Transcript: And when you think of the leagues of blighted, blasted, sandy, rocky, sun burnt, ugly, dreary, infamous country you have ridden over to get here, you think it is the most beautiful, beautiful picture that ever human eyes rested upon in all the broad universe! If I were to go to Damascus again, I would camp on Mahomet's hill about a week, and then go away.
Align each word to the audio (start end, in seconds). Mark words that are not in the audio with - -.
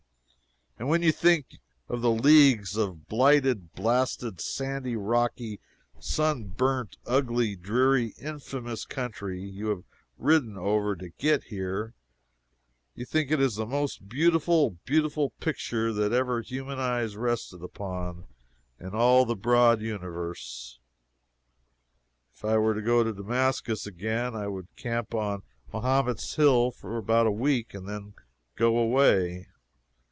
And 0.79 0.89
when 0.89 1.03
you 1.03 1.11
think 1.11 1.59
of 1.89 2.01
the 2.01 2.09
leagues 2.09 2.75
of 2.75 3.07
blighted, 3.07 3.71
blasted, 3.73 4.41
sandy, 4.41 4.95
rocky, 4.95 5.59
sun 5.99 6.45
burnt, 6.45 6.97
ugly, 7.05 7.55
dreary, 7.55 8.15
infamous 8.19 8.83
country 8.83 9.43
you 9.43 9.67
have 9.67 9.83
ridden 10.17 10.57
over 10.57 10.95
to 10.95 11.09
get 11.09 11.43
here, 11.43 11.93
you 12.95 13.05
think 13.05 13.29
it 13.29 13.39
is 13.39 13.53
the 13.57 13.67
most 13.67 14.09
beautiful, 14.09 14.71
beautiful 14.85 15.29
picture 15.39 15.93
that 15.93 16.11
ever 16.13 16.41
human 16.41 16.79
eyes 16.79 17.15
rested 17.15 17.61
upon 17.61 18.23
in 18.79 18.95
all 18.95 19.23
the 19.23 19.35
broad 19.35 19.81
universe! 19.81 20.79
If 22.33 22.43
I 22.43 22.57
were 22.57 22.73
to 22.73 22.81
go 22.81 23.03
to 23.03 23.13
Damascus 23.13 23.85
again, 23.85 24.33
I 24.35 24.47
would 24.47 24.75
camp 24.75 25.13
on 25.13 25.43
Mahomet's 25.71 26.33
hill 26.37 26.73
about 26.83 27.27
a 27.27 27.31
week, 27.31 27.75
and 27.75 27.87
then 27.87 28.15
go 28.55 28.79
away. 28.79 29.45